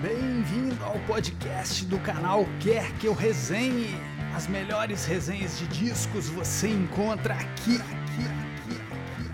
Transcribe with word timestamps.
Bem-vindo 0.00 0.84
ao 0.84 0.96
podcast 1.08 1.84
do 1.86 1.98
canal 1.98 2.44
Quer 2.60 2.96
Que 2.98 3.08
Eu 3.08 3.14
Resenhe. 3.14 3.96
As 4.32 4.46
melhores 4.46 5.04
resenhas 5.04 5.58
de 5.58 5.66
discos 5.66 6.28
você 6.28 6.68
encontra 6.68 7.34
aqui, 7.34 7.74
aqui, 7.78 8.22
aqui, 8.30 8.76
aqui. 8.92 9.28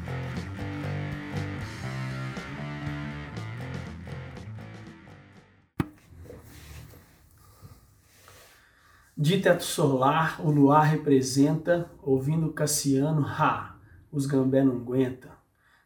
De 9.14 9.38
teto 9.42 9.64
solar, 9.64 10.40
o 10.40 10.50
luar 10.50 10.84
representa, 10.84 11.90
ouvindo 12.02 12.50
Cassiano, 12.54 13.26
ha, 13.26 13.76
os 14.10 14.24
gambé 14.24 14.64
não 14.64 14.76
aguenta. 14.76 15.30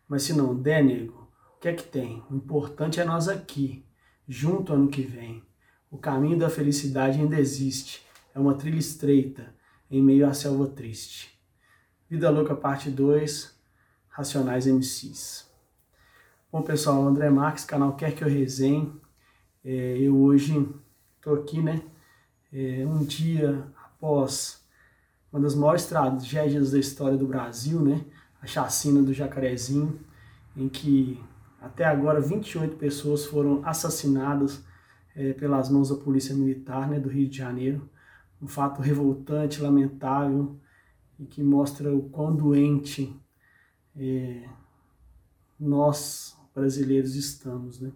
Mas 0.06 0.22
se 0.22 0.32
não 0.32 0.54
der, 0.54 0.84
nego, 0.84 1.28
o 1.56 1.60
que 1.60 1.66
é 1.66 1.72
que 1.72 1.82
tem? 1.82 2.22
O 2.30 2.36
importante 2.36 3.00
é 3.00 3.04
nós 3.04 3.28
aqui, 3.28 3.84
junto 4.28 4.74
ano 4.74 4.88
que 4.88 5.02
vem. 5.02 5.42
O 5.90 5.96
caminho 5.96 6.38
da 6.38 6.50
felicidade 6.50 7.18
ainda 7.18 7.40
existe, 7.40 8.02
é 8.34 8.38
uma 8.38 8.54
trilha 8.54 8.78
estreita, 8.78 9.54
em 9.90 10.02
meio 10.02 10.28
à 10.28 10.34
selva 10.34 10.66
triste. 10.66 11.40
Vida 12.10 12.28
Louca, 12.28 12.54
parte 12.54 12.90
2, 12.90 13.56
Racionais 14.08 14.66
MCs. 14.66 15.48
Bom, 16.52 16.62
pessoal, 16.62 17.06
André 17.06 17.30
Marques, 17.30 17.64
canal 17.64 17.96
Quer 17.96 18.14
Que 18.14 18.22
Eu 18.22 18.28
Resenhe. 18.28 18.92
É, 19.64 19.98
eu 19.98 20.16
hoje 20.16 20.68
estou 21.16 21.34
aqui, 21.34 21.60
né, 21.60 21.82
é, 22.52 22.84
um 22.86 23.04
dia 23.04 23.66
após 23.84 24.62
uma 25.32 25.40
das 25.42 25.54
maiores 25.54 25.86
tragédias 25.86 26.70
da 26.70 26.78
história 26.78 27.16
do 27.16 27.26
Brasil, 27.26 27.80
né, 27.80 28.04
a 28.40 28.46
chacina 28.46 29.02
do 29.02 29.12
Jacarezinho, 29.12 30.00
em 30.56 30.68
que 30.68 31.20
até 31.60 31.84
agora 31.84 32.20
28 32.20 32.76
pessoas 32.76 33.24
foram 33.24 33.64
assassinadas 33.64 34.64
é, 35.14 35.32
pelas 35.32 35.68
mãos 35.68 35.88
da 35.88 35.96
Polícia 35.96 36.34
Militar 36.34 36.88
né, 36.88 37.00
do 37.00 37.08
Rio 37.08 37.28
de 37.28 37.36
Janeiro. 37.36 37.88
Um 38.40 38.46
fato 38.46 38.80
revoltante, 38.80 39.60
lamentável 39.60 40.56
e 41.18 41.26
que 41.26 41.42
mostra 41.42 41.92
o 41.92 42.08
quão 42.08 42.34
doente 42.34 43.14
é, 43.96 44.48
nós 45.58 46.38
brasileiros 46.54 47.16
estamos. 47.16 47.80
Né? 47.80 47.90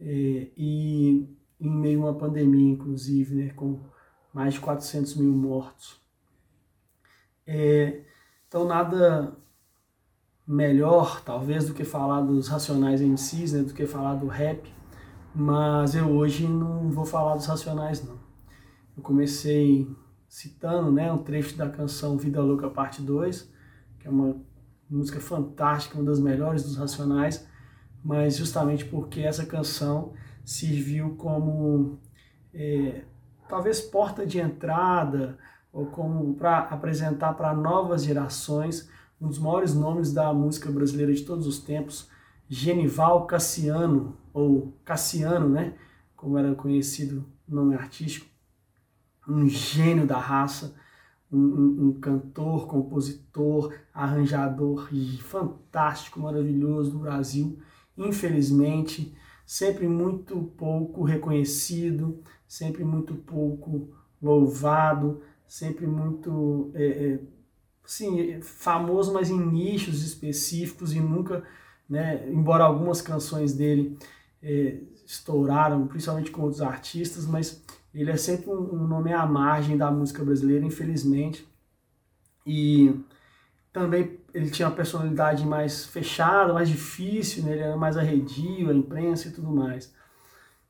É, 0.00 0.48
e 0.56 1.28
em 1.60 1.70
meio 1.70 2.02
a 2.06 2.10
uma 2.10 2.14
pandemia, 2.18 2.72
inclusive, 2.72 3.34
né, 3.34 3.50
com 3.50 3.80
mais 4.32 4.54
de 4.54 4.60
400 4.60 5.16
mil 5.16 5.32
mortos. 5.32 6.00
É, 7.44 8.02
então, 8.46 8.64
nada 8.64 9.36
melhor, 10.48 11.20
talvez, 11.22 11.66
do 11.66 11.74
que 11.74 11.84
falar 11.84 12.22
dos 12.22 12.48
Racionais 12.48 13.02
MCs, 13.02 13.52
né, 13.52 13.62
do 13.62 13.74
que 13.74 13.84
falar 13.84 14.14
do 14.14 14.26
rap, 14.26 14.72
mas 15.34 15.94
eu 15.94 16.08
hoje 16.08 16.48
não 16.48 16.90
vou 16.90 17.04
falar 17.04 17.36
dos 17.36 17.44
Racionais, 17.44 18.02
não. 18.02 18.18
Eu 18.96 19.02
comecei 19.02 19.86
citando 20.26 20.90
né, 20.90 21.12
um 21.12 21.18
trecho 21.18 21.54
da 21.54 21.68
canção 21.68 22.16
Vida 22.16 22.40
Louca 22.40 22.70
Parte 22.70 23.02
2, 23.02 23.52
que 24.00 24.08
é 24.08 24.10
uma 24.10 24.36
música 24.88 25.20
fantástica, 25.20 25.98
uma 25.98 26.04
das 26.04 26.18
melhores 26.18 26.62
dos 26.62 26.78
Racionais, 26.78 27.46
mas 28.02 28.38
justamente 28.38 28.86
porque 28.86 29.20
essa 29.20 29.44
canção 29.44 30.14
serviu 30.46 31.14
como 31.16 31.98
é, 32.54 33.02
talvez 33.50 33.82
porta 33.82 34.24
de 34.24 34.38
entrada 34.38 35.36
ou 35.70 35.86
como 35.86 36.34
para 36.34 36.60
apresentar 36.60 37.34
para 37.34 37.54
novas 37.54 38.02
gerações 38.02 38.88
um 39.20 39.28
dos 39.28 39.38
maiores 39.38 39.74
nomes 39.74 40.12
da 40.12 40.32
música 40.32 40.70
brasileira 40.70 41.12
de 41.12 41.22
todos 41.22 41.46
os 41.46 41.58
tempos, 41.58 42.08
Genival 42.48 43.26
Cassiano, 43.26 44.16
ou 44.32 44.72
Cassiano, 44.84 45.48
né? 45.48 45.74
Como 46.16 46.38
era 46.38 46.54
conhecido 46.54 47.26
o 47.48 47.54
nome 47.54 47.74
artístico, 47.74 48.26
um 49.28 49.48
gênio 49.48 50.06
da 50.06 50.18
raça, 50.18 50.74
um, 51.30 51.38
um, 51.38 51.88
um 51.88 52.00
cantor, 52.00 52.66
compositor, 52.66 53.74
arranjador 53.92 54.88
fantástico, 55.20 56.20
maravilhoso 56.20 56.92
do 56.92 56.98
Brasil. 57.00 57.58
Infelizmente, 57.96 59.14
sempre 59.44 59.86
muito 59.88 60.40
pouco 60.56 61.04
reconhecido, 61.04 62.22
sempre 62.46 62.84
muito 62.84 63.14
pouco 63.14 63.88
louvado, 64.20 65.20
sempre 65.46 65.86
muito 65.86 66.70
é, 66.74 66.86
é, 66.86 67.20
assim, 67.88 68.38
famoso, 68.42 69.14
mas 69.14 69.30
em 69.30 69.40
nichos 69.40 70.02
específicos 70.02 70.92
e 70.92 71.00
nunca, 71.00 71.42
né, 71.88 72.28
embora 72.28 72.64
algumas 72.64 73.00
canções 73.00 73.54
dele 73.54 73.98
é, 74.42 74.76
estouraram, 75.06 75.86
principalmente 75.86 76.30
com 76.30 76.42
outros 76.42 76.60
artistas, 76.60 77.26
mas 77.26 77.64
ele 77.94 78.10
é 78.10 78.16
sempre 78.16 78.50
um, 78.50 78.74
um 78.74 78.86
nome 78.86 79.10
à 79.14 79.24
margem 79.24 79.76
da 79.76 79.90
música 79.90 80.22
brasileira, 80.22 80.66
infelizmente. 80.66 81.48
E 82.46 82.94
também 83.72 84.18
ele 84.34 84.50
tinha 84.50 84.68
uma 84.68 84.74
personalidade 84.76 85.46
mais 85.46 85.86
fechada, 85.86 86.52
mais 86.52 86.68
difícil, 86.68 87.42
né? 87.44 87.52
ele 87.52 87.62
era 87.62 87.76
mais 87.76 87.96
arredio, 87.96 88.68
a 88.68 88.74
imprensa 88.74 89.28
e 89.28 89.30
tudo 89.32 89.50
mais. 89.50 89.94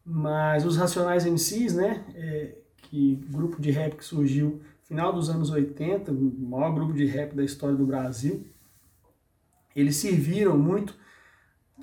Mas 0.04 0.64
os 0.64 0.76
Racionais 0.76 1.26
MCs, 1.26 1.74
né, 1.74 2.04
é, 2.14 2.54
que 2.76 3.16
grupo 3.28 3.60
de 3.60 3.72
rap 3.72 3.96
que 3.96 4.04
surgiu 4.04 4.62
final 4.88 5.12
dos 5.12 5.28
anos 5.28 5.50
80, 5.50 6.10
o 6.10 6.48
maior 6.48 6.74
grupo 6.74 6.94
de 6.94 7.04
rap 7.04 7.34
da 7.34 7.44
história 7.44 7.76
do 7.76 7.86
Brasil, 7.86 8.46
eles 9.76 9.96
serviram 9.96 10.58
muito, 10.58 10.96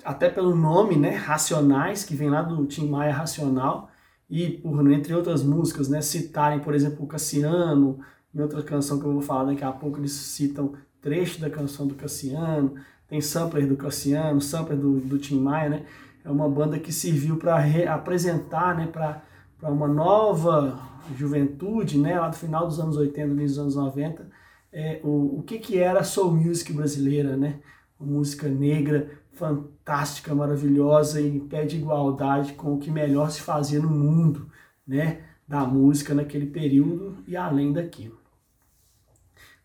até 0.04 0.28
pelo 0.28 0.54
nome, 0.54 0.96
né, 0.96 1.10
Racionais, 1.10 2.04
que 2.04 2.16
vem 2.16 2.28
lá 2.28 2.42
do 2.42 2.66
Tim 2.66 2.88
Maia 2.88 3.14
Racional, 3.14 3.88
e 4.28 4.50
por, 4.58 4.90
entre 4.90 5.14
outras 5.14 5.42
músicas, 5.42 5.88
né, 5.88 6.00
citarem, 6.02 6.58
por 6.58 6.74
exemplo, 6.74 7.04
o 7.04 7.06
Cassiano, 7.06 8.00
em 8.34 8.40
outra 8.40 8.62
canção 8.62 8.98
que 8.98 9.06
eu 9.06 9.12
vou 9.12 9.22
falar 9.22 9.44
daqui 9.44 9.64
a 9.64 9.70
pouco, 9.70 9.98
eles 9.98 10.12
citam 10.12 10.74
trecho 11.00 11.40
da 11.40 11.48
canção 11.48 11.86
do 11.86 11.94
Cassiano, 11.94 12.74
tem 13.06 13.20
sampler 13.20 13.68
do 13.68 13.76
Cassiano, 13.76 14.40
sampler 14.40 14.76
do, 14.76 14.98
do 14.98 15.16
Tim 15.16 15.38
Maia, 15.38 15.68
né? 15.68 15.86
É 16.24 16.30
uma 16.30 16.48
banda 16.48 16.76
que 16.76 16.92
serviu 16.92 17.36
para 17.36 17.64
apresentar, 17.94 18.74
né, 18.74 18.88
para 18.88 19.22
uma 19.62 19.86
nova 19.86 20.76
juventude, 21.14 21.98
né, 21.98 22.18
lá 22.18 22.28
do 22.28 22.36
final 22.36 22.66
dos 22.66 22.80
anos 22.80 22.96
80, 22.96 23.32
início 23.32 23.48
dos 23.48 23.58
anos 23.58 23.76
90, 23.76 24.28
é, 24.72 25.00
o, 25.02 25.38
o 25.38 25.42
que, 25.42 25.58
que 25.58 25.78
era 25.78 26.02
soul 26.04 26.34
music 26.34 26.72
brasileira, 26.72 27.36
né? 27.36 27.60
Música 27.98 28.48
negra 28.48 29.10
fantástica, 29.32 30.34
maravilhosa 30.34 31.20
e 31.20 31.36
em 31.36 31.40
pé 31.40 31.64
de 31.64 31.76
igualdade 31.76 32.54
com 32.54 32.74
o 32.74 32.78
que 32.78 32.90
melhor 32.90 33.30
se 33.30 33.40
fazia 33.40 33.80
no 33.80 33.88
mundo, 33.88 34.50
né? 34.86 35.22
Da 35.46 35.64
música 35.64 36.14
naquele 36.14 36.46
período 36.46 37.16
e 37.26 37.36
além 37.36 37.72
daquilo. 37.72 38.18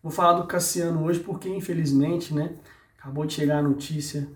Vou 0.02 0.10
falar 0.10 0.40
do 0.40 0.46
Cassiano 0.46 1.04
hoje 1.04 1.20
porque, 1.20 1.48
infelizmente, 1.48 2.34
né, 2.34 2.56
acabou 2.98 3.24
de 3.24 3.34
chegar 3.34 3.58
a 3.58 3.62
notícia, 3.62 4.28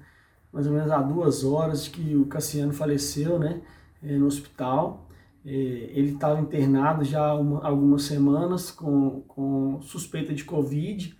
mais 0.52 0.66
ou 0.66 0.72
menos 0.72 0.90
há 0.90 1.02
duas 1.02 1.42
horas, 1.42 1.84
de 1.84 1.90
que 1.90 2.16
o 2.16 2.26
Cassiano 2.26 2.72
faleceu 2.72 3.38
né, 3.38 3.60
eh, 4.02 4.16
no 4.16 4.26
hospital. 4.26 5.05
Eh, 5.46 5.92
ele 5.94 6.12
estava 6.14 6.40
internado 6.40 7.04
já 7.04 7.22
há 7.22 7.30
algumas 7.30 8.02
semanas 8.02 8.70
com, 8.70 9.22
com 9.28 9.80
suspeita 9.80 10.34
de 10.34 10.44
Covid. 10.44 11.16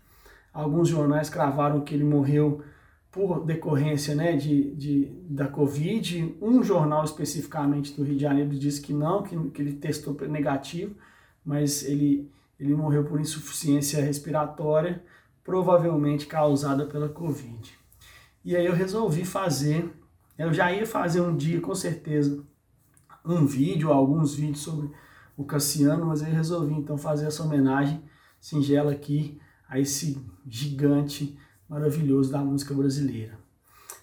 Alguns 0.53 0.89
jornais 0.89 1.31
cravaram 1.31 1.83
que 1.83 1.95
ele 1.95 2.05
morreu 2.05 2.61
por 3.13 3.45
decorrência 3.47 4.15
né, 4.15 4.37
de, 4.37 4.75
de, 4.75 5.07
da 5.29 5.47
Covid. 5.47 6.37
Um 6.43 6.63
jornal 6.63 7.05
especificamente 7.05 7.95
do 7.95 8.03
Rio 8.03 8.17
de 8.17 8.23
Janeiro 8.23 8.51
disse 8.51 8.83
que 8.83 8.93
não, 8.93 9.23
que, 9.23 9.39
que 9.51 9.63
ele 9.63 9.75
testou 9.75 10.17
negativo, 10.29 10.97
mas 11.45 11.85
ele 11.85 12.29
ele 12.59 12.75
morreu 12.75 13.05
por 13.05 13.21
insuficiência 13.21 14.03
respiratória, 14.03 15.03
provavelmente 15.45 16.27
causada 16.27 16.87
pela 16.87 17.09
Covid. 17.09 17.79
E 18.45 18.57
aí 18.57 18.65
eu 18.65 18.73
resolvi 18.73 19.25
fazer, 19.25 19.91
eu 20.39 20.53
já 20.53 20.73
ia 20.73 20.87
fazer 20.87 21.21
um 21.21 21.37
dia 21.37 21.61
com 21.61 21.75
certeza 21.75 22.43
um 23.27 23.45
vídeo, 23.45 23.93
alguns 23.93 24.35
vídeos 24.35 24.61
sobre 24.61 24.91
o 25.37 25.45
Cassiano, 25.45 26.07
mas 26.07 26.23
eu 26.23 26.29
resolvi 26.29 26.75
então 26.75 26.97
fazer 26.97 27.27
essa 27.27 27.43
homenagem 27.43 28.01
singela 28.41 28.93
aqui 28.93 29.39
a 29.69 29.79
esse 29.79 30.23
gigante 30.47 31.37
maravilhoso 31.69 32.31
da 32.31 32.39
música 32.39 32.73
brasileira. 32.73 33.39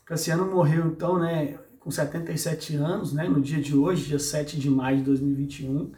Cassiano 0.05 0.45
morreu 0.51 0.87
então, 0.87 1.17
né, 1.17 1.57
com 1.79 1.89
77 1.89 2.75
anos, 2.75 3.13
né, 3.13 3.27
no 3.27 3.41
dia 3.41 3.61
de 3.61 3.75
hoje, 3.75 4.07
dia 4.07 4.19
7 4.19 4.59
de 4.59 4.69
maio 4.69 4.97
de 4.97 5.03
2021 5.03 5.91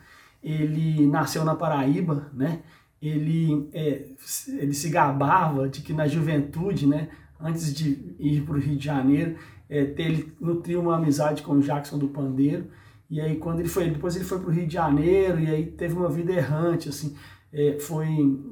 ele 0.46 1.08
nasceu 1.08 1.44
na 1.44 1.56
Paraíba, 1.56 2.30
né? 2.32 2.62
Ele, 3.02 3.68
é, 3.74 4.06
ele 4.48 4.74
se 4.74 4.90
gabava 4.90 5.68
de 5.68 5.82
que 5.82 5.92
na 5.92 6.08
juventude, 6.08 6.86
né, 6.86 7.10
antes 7.42 7.74
de 7.74 8.16
ir 8.20 8.44
para 8.46 8.56
o 8.56 8.60
Rio 8.60 8.78
de 8.78 8.86
Janeiro, 8.86 9.36
é, 9.68 9.94
ele 9.98 10.32
nutriu 10.40 10.82
uma 10.82 10.98
amizade 10.98 11.42
com 11.42 11.54
o 11.54 11.62
Jackson 11.62 11.98
do 11.98 12.08
Pandeiro. 12.08 12.68
E 13.10 13.22
aí 13.22 13.38
quando 13.38 13.60
ele 13.60 13.70
foi, 13.70 13.90
depois 13.90 14.16
ele 14.16 14.26
foi 14.26 14.40
para 14.40 14.50
o 14.50 14.52
Rio 14.52 14.68
de 14.68 14.74
Janeiro 14.74 15.40
e 15.40 15.48
aí 15.50 15.66
teve 15.66 15.94
uma 15.94 16.10
vida 16.10 16.34
errante, 16.34 16.90
assim, 16.90 17.16
é, 17.54 17.78
foi 17.80 18.08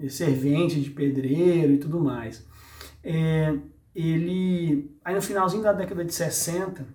servente 0.09 0.79
de 0.79 0.89
pedreiro 0.89 1.73
e 1.73 1.77
tudo 1.77 1.99
mais. 1.99 2.45
É, 3.03 3.55
ele, 3.95 4.91
aí 5.03 5.13
no 5.13 5.21
finalzinho 5.21 5.63
da 5.63 5.73
década 5.73 6.03
de 6.05 6.13
60, 6.13 6.85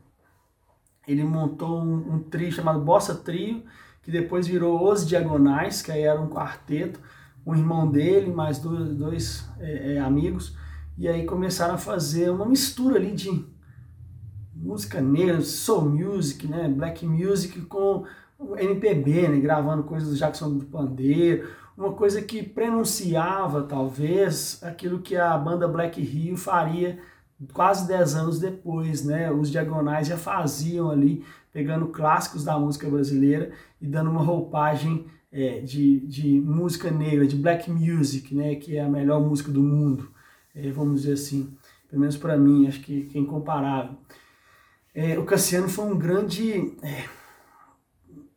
ele 1.07 1.25
montou 1.25 1.81
um, 1.81 2.15
um 2.15 2.19
trio 2.21 2.51
chamado 2.51 2.81
Bossa 2.81 3.15
Trio, 3.15 3.63
que 4.03 4.11
depois 4.11 4.47
virou 4.47 4.91
Os 4.91 5.07
Diagonais, 5.07 5.83
que 5.83 5.93
aí 5.93 6.03
era 6.03 6.21
um 6.21 6.29
quarteto, 6.29 7.01
um 7.47 7.55
irmão 7.55 7.91
dele, 7.91 8.31
mais 8.31 8.59
dois, 8.59 8.91
dois 8.95 9.49
é, 9.59 9.95
é, 9.95 9.99
amigos, 10.01 10.57
e 10.97 11.09
aí 11.09 11.25
começaram 11.25 11.75
a 11.75 11.79
fazer 11.79 12.31
uma 12.31 12.45
mistura 12.45 12.97
ali 12.97 13.13
de 13.13 13.45
música 14.61 15.01
negra, 15.01 15.41
soul 15.41 15.89
music, 15.89 16.47
né, 16.47 16.69
black 16.69 17.07
music 17.07 17.61
com 17.63 18.05
MPB, 18.59 19.29
né, 19.29 19.41
gravando 19.41 19.85
coisas 19.85 20.11
do 20.11 20.17
Jackson 20.17 20.59
do 20.59 20.65
Pandeiro, 20.67 21.49
uma 21.77 21.93
coisa 21.93 22.21
que 22.21 22.43
prenunciava 22.43 23.63
talvez 23.63 24.61
aquilo 24.65 24.99
que 24.99 25.17
a 25.17 25.39
banda 25.39 25.69
Black 25.69 26.01
Rio 26.01 26.37
faria 26.37 26.99
quase 27.53 27.87
10 27.87 28.15
anos 28.17 28.41
depois, 28.41 29.05
né? 29.05 29.31
Os 29.31 29.49
Diagonais 29.49 30.09
já 30.09 30.17
faziam 30.17 30.91
ali, 30.91 31.25
pegando 31.53 31.87
clássicos 31.87 32.43
da 32.43 32.59
música 32.59 32.89
brasileira 32.89 33.53
e 33.81 33.87
dando 33.87 34.11
uma 34.11 34.23
roupagem 34.23 35.07
é, 35.31 35.61
de, 35.61 36.01
de 36.01 36.41
música 36.41 36.91
negra, 36.91 37.29
de 37.29 37.37
black 37.37 37.71
music, 37.71 38.35
né? 38.35 38.57
Que 38.57 38.77
é 38.77 38.83
a 38.83 38.89
melhor 38.89 39.21
música 39.21 39.53
do 39.53 39.63
mundo, 39.63 40.11
é, 40.53 40.71
vamos 40.73 41.03
dizer 41.03 41.13
assim. 41.13 41.57
Pelo 41.89 42.01
menos 42.01 42.17
para 42.17 42.37
mim, 42.37 42.67
acho 42.67 42.81
que, 42.81 43.05
que 43.05 43.17
é 43.17 43.21
incomparável. 43.21 43.97
É, 44.94 45.19
o 45.19 45.25
Cassiano 45.25 45.69
foi 45.69 45.85
um 45.85 45.96
grande 45.96 46.75
é, 46.82 47.05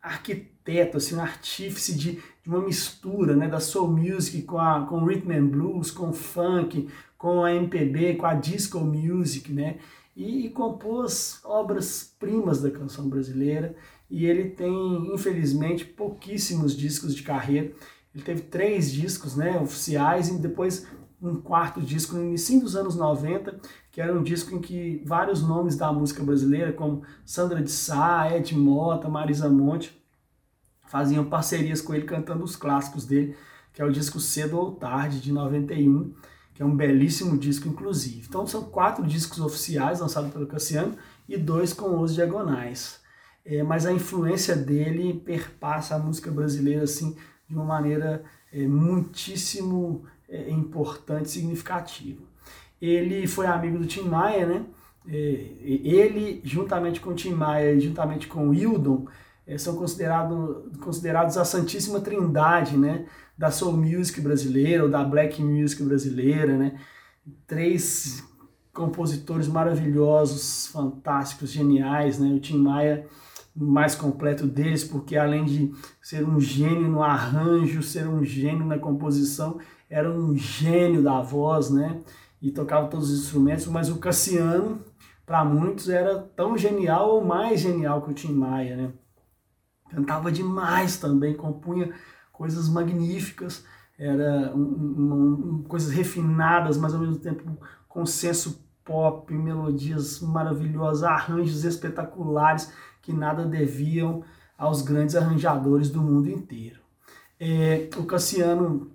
arquiteto, 0.00 0.96
assim, 0.96 1.14
um 1.14 1.20
artífice 1.20 1.96
de, 1.96 2.12
de 2.12 2.48
uma 2.48 2.60
mistura 2.60 3.34
né, 3.34 3.48
da 3.48 3.60
soul 3.60 3.90
music 3.90 4.42
com, 4.42 4.58
a, 4.58 4.86
com 4.86 5.04
rhythm 5.04 5.32
and 5.32 5.46
blues, 5.46 5.90
com 5.90 6.12
funk, 6.12 6.88
com 7.16 7.44
a 7.44 7.54
MPB, 7.54 8.16
com 8.16 8.26
a 8.26 8.34
disco 8.34 8.80
music, 8.80 9.52
né? 9.52 9.78
E, 10.14 10.46
e 10.46 10.50
compôs 10.50 11.40
obras-primas 11.44 12.60
da 12.60 12.70
canção 12.70 13.08
brasileira. 13.08 13.74
E 14.10 14.26
ele 14.26 14.50
tem, 14.50 15.14
infelizmente, 15.14 15.84
pouquíssimos 15.84 16.76
discos 16.76 17.14
de 17.14 17.22
carreira. 17.22 17.72
Ele 18.14 18.22
teve 18.22 18.42
três 18.42 18.92
discos 18.92 19.36
né, 19.36 19.58
oficiais 19.58 20.28
e 20.28 20.38
depois 20.38 20.86
um 21.22 21.40
quarto 21.40 21.80
disco 21.80 22.16
no 22.16 22.24
início 22.24 22.60
dos 22.60 22.74
anos 22.74 22.96
90, 22.96 23.60
que 23.90 24.00
era 24.00 24.12
um 24.12 24.22
disco 24.22 24.54
em 24.54 24.60
que 24.60 25.02
vários 25.06 25.42
nomes 25.42 25.76
da 25.76 25.92
música 25.92 26.22
brasileira, 26.22 26.72
como 26.72 27.02
Sandra 27.24 27.62
de 27.62 27.70
Sá, 27.70 28.34
Ed 28.34 28.56
Mota, 28.56 29.08
Marisa 29.08 29.48
Monte, 29.48 29.96
faziam 30.86 31.24
parcerias 31.24 31.80
com 31.80 31.94
ele 31.94 32.04
cantando 32.04 32.44
os 32.44 32.56
clássicos 32.56 33.06
dele, 33.06 33.36
que 33.72 33.80
é 33.80 33.84
o 33.84 33.92
disco 33.92 34.20
Cedo 34.20 34.58
ou 34.58 34.72
Tarde, 34.72 35.20
de 35.20 35.32
91 35.32 36.12
que 36.54 36.62
é 36.62 36.66
um 36.66 36.76
belíssimo 36.76 37.38
disco, 37.38 37.68
inclusive. 37.68 38.26
Então 38.28 38.46
são 38.46 38.64
quatro 38.64 39.06
discos 39.06 39.40
oficiais 39.40 40.00
lançados 40.00 40.32
pelo 40.32 40.46
Cassiano 40.46 40.96
e 41.28 41.36
dois 41.36 41.72
com 41.72 42.00
os 42.00 42.14
diagonais. 42.14 43.00
É, 43.44 43.62
mas 43.62 43.86
a 43.86 43.92
influência 43.92 44.54
dele 44.54 45.14
perpassa 45.24 45.96
a 45.96 45.98
música 45.98 46.30
brasileira 46.30 46.84
assim 46.84 47.16
de 47.48 47.54
uma 47.54 47.64
maneira 47.64 48.22
é, 48.52 48.66
muitíssimo 48.66 50.04
importante, 50.50 51.30
significativa. 51.30 52.22
Ele 52.80 53.26
foi 53.26 53.46
amigo 53.46 53.78
do 53.78 53.86
Tim 53.86 54.02
Maia, 54.02 54.46
né? 54.46 54.64
É, 55.06 55.12
ele, 55.62 56.40
juntamente 56.44 57.00
com 57.00 57.10
o 57.10 57.14
Tim 57.14 57.32
Maia 57.32 57.72
e 57.72 57.80
juntamente 57.80 58.26
com 58.26 58.48
o 58.48 58.54
Hildon, 58.54 59.06
é, 59.46 59.58
são 59.58 59.76
considerados 59.76 60.78
considerados 60.80 61.36
a 61.36 61.44
Santíssima 61.44 62.00
Trindade, 62.00 62.76
né? 62.76 63.06
da 63.36 63.50
soul 63.50 63.76
music 63.76 64.20
brasileira 64.20 64.84
ou 64.84 64.88
da 64.88 65.02
black 65.02 65.42
music 65.42 65.82
brasileira, 65.82 66.56
né? 66.56 66.78
Três 67.46 68.22
compositores 68.72 69.48
maravilhosos, 69.48 70.68
fantásticos, 70.68 71.50
geniais, 71.50 72.20
né? 72.20 72.28
O 72.28 72.38
Tim 72.38 72.58
Maia 72.58 73.04
mais 73.54 73.94
completo 73.94 74.46
deles, 74.46 74.84
porque 74.84 75.16
além 75.16 75.44
de 75.44 75.72
ser 76.00 76.24
um 76.24 76.40
gênio 76.40 76.88
no 76.88 77.02
arranjo, 77.02 77.82
ser 77.82 78.08
um 78.08 78.24
gênio 78.24 78.64
na 78.64 78.78
composição, 78.78 79.58
era 79.92 80.10
um 80.10 80.34
gênio 80.34 81.02
da 81.02 81.20
voz, 81.20 81.68
né? 81.68 82.00
E 82.40 82.50
tocava 82.50 82.88
todos 82.88 83.10
os 83.10 83.20
instrumentos, 83.20 83.66
mas 83.66 83.90
o 83.90 83.98
Cassiano, 83.98 84.80
para 85.26 85.44
muitos, 85.44 85.90
era 85.90 86.18
tão 86.18 86.56
genial 86.56 87.10
ou 87.10 87.24
mais 87.24 87.60
genial 87.60 88.00
que 88.00 88.10
o 88.10 88.14
Tim 88.14 88.32
Maia, 88.32 88.74
né? 88.74 88.92
Cantava 89.90 90.32
demais 90.32 90.96
também, 90.96 91.36
compunha 91.36 91.92
coisas 92.32 92.70
magníficas, 92.70 93.64
era 93.98 94.50
um, 94.56 95.60
um, 95.60 95.64
coisas 95.68 95.90
refinadas, 95.90 96.78
mas 96.78 96.94
ao 96.94 97.00
mesmo 97.00 97.18
tempo 97.18 97.44
com 97.86 98.06
senso 98.06 98.66
pop, 98.82 99.32
melodias 99.34 100.20
maravilhosas, 100.20 101.04
arranjos 101.04 101.64
espetaculares 101.64 102.72
que 103.02 103.12
nada 103.12 103.44
deviam 103.44 104.24
aos 104.56 104.80
grandes 104.80 105.14
arranjadores 105.14 105.90
do 105.90 106.00
mundo 106.00 106.30
inteiro. 106.30 106.80
É, 107.38 107.90
o 107.98 108.04
Cassiano, 108.04 108.90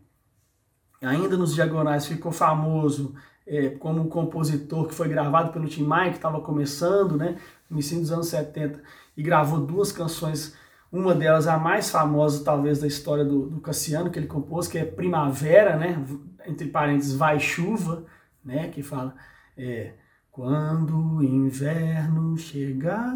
ainda 1.01 1.37
nos 1.37 1.53
Diagonais, 1.53 2.05
ficou 2.05 2.31
famoso 2.31 3.13
é, 3.45 3.69
como 3.69 4.01
um 4.01 4.09
compositor 4.09 4.87
que 4.87 4.93
foi 4.93 5.07
gravado 5.07 5.51
pelo 5.51 5.67
Tim 5.67 5.83
Maia, 5.83 6.11
que 6.11 6.17
estava 6.17 6.41
começando, 6.41 7.15
né, 7.15 7.37
no 7.69 7.77
início 7.77 7.99
dos 7.99 8.11
anos 8.11 8.27
70, 8.27 8.81
e 9.15 9.23
gravou 9.23 9.59
duas 9.59 9.91
canções 9.91 10.55
uma 10.91 11.13
delas, 11.13 11.47
a 11.47 11.57
mais 11.57 11.89
famosa, 11.89 12.43
talvez, 12.43 12.79
da 12.79 12.87
história 12.87 13.25
do, 13.25 13.49
do 13.49 13.59
Cassiano, 13.59 14.09
que 14.09 14.17
ele 14.17 14.27
compôs, 14.27 14.67
que 14.67 14.77
é 14.77 14.85
Primavera, 14.85 15.75
né? 15.75 16.01
Entre 16.45 16.69
parênteses, 16.69 17.13
Vai 17.13 17.39
Chuva, 17.39 18.05
né? 18.43 18.69
Que 18.69 18.81
fala, 18.81 19.13
é, 19.57 19.95
quando 20.31 21.17
o 21.17 21.23
inverno 21.23 22.37
chegar, 22.37 23.13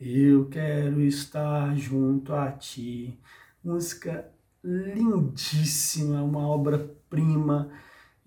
eu 0.00 0.46
quero 0.46 1.00
estar 1.02 1.76
junto 1.76 2.32
a 2.32 2.50
ti. 2.52 3.18
Música 3.62 4.24
lindíssima, 4.62 6.22
uma 6.22 6.46
obra-prima 6.46 7.70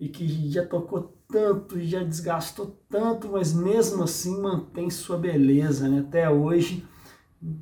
e 0.00 0.08
que 0.08 0.50
já 0.50 0.66
tocou 0.66 1.16
tanto 1.28 1.78
e 1.78 1.86
já 1.86 2.02
desgastou 2.02 2.78
tanto, 2.88 3.30
mas 3.30 3.52
mesmo 3.54 4.02
assim 4.02 4.40
mantém 4.40 4.90
sua 4.90 5.16
beleza, 5.16 5.88
né? 5.88 6.00
Até 6.00 6.28
hoje 6.28 6.84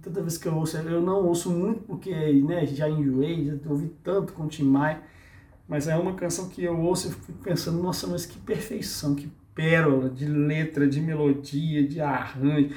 toda 0.02 0.20
vez 0.20 0.36
que 0.36 0.46
eu 0.46 0.54
ouço, 0.54 0.76
eu 0.76 1.00
não 1.00 1.26
ouço 1.26 1.50
muito 1.50 1.82
porque 1.84 2.10
né, 2.42 2.66
já 2.66 2.88
enjoei, 2.88 3.46
já 3.46 3.70
ouvi 3.70 3.88
tanto 4.02 4.32
com 4.32 4.44
o 4.44 4.48
Tim 4.48 4.64
Maia, 4.64 5.02
mas 5.66 5.88
é 5.88 5.96
uma 5.96 6.14
canção 6.14 6.48
que 6.48 6.62
eu 6.62 6.78
ouço 6.78 7.08
e 7.08 7.12
fico 7.12 7.38
pensando, 7.42 7.82
nossa, 7.82 8.06
mas 8.06 8.26
que 8.26 8.38
perfeição, 8.38 9.14
que 9.14 9.30
pérola 9.54 10.10
de 10.10 10.26
letra, 10.26 10.86
de 10.86 11.00
melodia, 11.00 11.86
de 11.86 12.00
arranjo, 12.00 12.74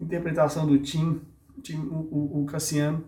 interpretação 0.00 0.66
do 0.66 0.78
Tim, 0.78 1.20
o, 1.90 1.94
o, 1.94 2.42
o 2.42 2.46
Cassiano 2.46 3.04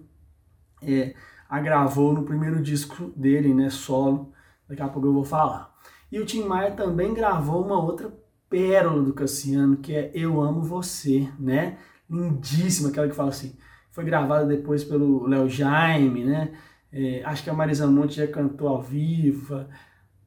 é, 0.83 1.15
agravou 1.49 2.13
no 2.13 2.25
primeiro 2.25 2.61
disco 2.61 3.13
dele, 3.17 3.55
né, 3.55 3.71
solo, 3.71 4.33
daqui 4.69 4.83
a 4.83 4.89
pouco 4.89 5.09
eu 5.09 5.15
vou 5.15 5.25
falar. 5.25 5.75
E 6.11 6.19
o 6.19 6.27
Tim 6.27 6.45
Maia 6.45 6.73
também 6.73 7.15
gravou 7.15 7.65
uma 7.65 7.81
outra 7.83 8.13
pérola 8.49 9.03
do 9.03 9.13
Cassiano, 9.13 9.77
que 9.77 9.95
é 9.95 10.11
Eu 10.15 10.41
Amo 10.41 10.63
Você, 10.63 11.29
né? 11.39 11.79
lindíssima, 12.11 12.89
aquela 12.89 13.09
que 13.09 13.15
fala 13.15 13.29
assim, 13.29 13.57
foi 13.91 14.05
gravada 14.05 14.47
depois 14.47 14.83
pelo 14.85 15.27
Léo 15.27 15.49
Jaime, 15.49 16.25
né? 16.25 16.53
É, 16.91 17.23
acho 17.25 17.45
que 17.45 17.51
a 17.51 17.55
Marisa 17.55 17.87
Monte 17.87 18.17
já 18.17 18.27
cantou 18.27 18.69
ao 18.69 18.83
vivo. 18.83 19.67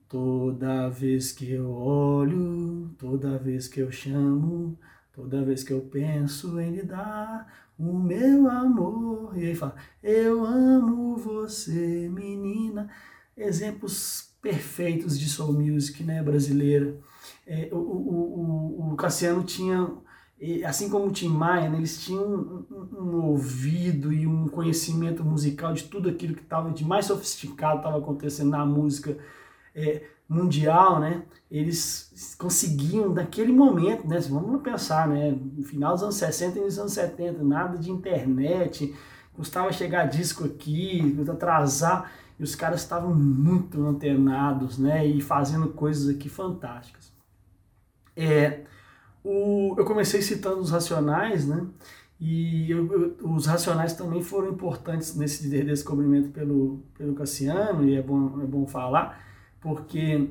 Toda 0.07 0.89
vez 0.89 1.31
que 1.31 1.51
eu 1.51 1.71
olho, 1.71 2.93
toda 2.99 3.37
vez 3.37 3.67
que 3.67 3.79
eu 3.79 3.91
chamo, 3.91 4.77
toda 5.13 5.43
vez 5.43 5.63
que 5.63 5.71
eu 5.71 5.81
penso 5.81 6.59
em 6.59 6.71
lhe 6.71 6.83
dar 6.83 7.47
o 7.89 7.99
meu 7.99 8.49
amor. 8.49 9.37
E 9.37 9.45
aí 9.47 9.55
fala, 9.55 9.75
eu 10.03 10.45
amo 10.45 11.17
você, 11.17 12.09
menina. 12.09 12.89
Exemplos 13.35 14.35
perfeitos 14.41 15.19
de 15.19 15.29
soul 15.29 15.53
music 15.53 16.03
né, 16.03 16.21
brasileira. 16.21 16.99
É, 17.45 17.69
o, 17.71 17.77
o, 17.77 18.89
o, 18.89 18.93
o 18.93 18.95
Cassiano 18.95 19.43
tinha 19.43 19.89
assim 20.65 20.89
como 20.89 21.05
o 21.05 21.11
Tim 21.11 21.27
Maia, 21.27 21.69
né, 21.69 21.77
eles 21.77 22.03
tinham 22.03 22.23
um, 22.23 22.65
um, 22.71 22.99
um, 22.99 23.25
ouvido 23.25 24.11
e 24.11 24.25
um 24.25 24.47
conhecimento 24.47 25.23
musical 25.23 25.71
de 25.71 25.83
tudo 25.83 26.09
aquilo 26.09 26.33
que 26.33 26.41
estava 26.41 26.71
de 26.71 26.83
mais 26.83 27.05
sofisticado 27.05 27.77
estava 27.77 27.99
acontecendo 27.99 28.49
na 28.49 28.65
música 28.65 29.15
é, 29.75 30.03
mundial, 30.31 30.99
né? 30.99 31.23
Eles 31.51 32.35
conseguiam, 32.37 33.09
naquele 33.09 33.51
momento, 33.51 34.07
né? 34.07 34.17
Vamos 34.21 34.61
pensar, 34.61 35.07
né? 35.07 35.31
No 35.31 35.63
final 35.63 35.93
dos 35.93 36.03
anos 36.03 36.15
60 36.15 36.57
e 36.57 36.61
nos 36.61 36.79
anos 36.79 36.93
70, 36.93 37.43
nada 37.43 37.77
de 37.77 37.91
internet, 37.91 38.95
custava 39.33 39.71
chegar 39.73 40.05
disco 40.05 40.45
aqui, 40.45 41.17
atrasar, 41.29 42.09
e 42.39 42.43
os 42.43 42.55
caras 42.55 42.81
estavam 42.81 43.13
muito 43.13 43.85
antenados, 43.85 44.77
né? 44.77 45.05
E 45.05 45.19
fazendo 45.21 45.67
coisas 45.69 46.07
aqui 46.07 46.29
fantásticas. 46.29 47.11
É, 48.15 48.61
o, 49.21 49.75
eu 49.77 49.83
comecei 49.83 50.21
citando 50.21 50.61
os 50.61 50.71
racionais, 50.71 51.45
né? 51.45 51.67
E 52.21 52.71
eu, 52.71 53.17
eu, 53.19 53.31
os 53.31 53.47
racionais 53.47 53.93
também 53.93 54.21
foram 54.21 54.49
importantes 54.49 55.13
nesse 55.15 55.49
descobrimento 55.49 56.29
pelo, 56.29 56.83
pelo 56.97 57.15
Cassiano, 57.15 57.83
e 57.83 57.95
é 57.95 58.01
bom, 58.01 58.41
é 58.41 58.45
bom 58.45 58.65
falar, 58.65 59.30
porque 59.61 60.27